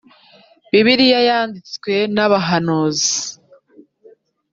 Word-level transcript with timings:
Bibiliya 0.71 1.19
yanditswe 1.29 1.93
nabahanuzi. 2.15 3.15